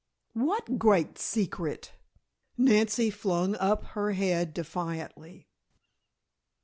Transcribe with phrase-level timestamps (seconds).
[0.33, 1.91] "What Great Secret?"
[2.57, 5.45] Nancy flung up her head defiantly.